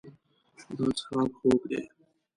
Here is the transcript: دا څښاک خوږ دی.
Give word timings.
دا 0.77 0.85
څښاک 0.97 1.31
خوږ 1.39 1.61
دی. 1.69 1.81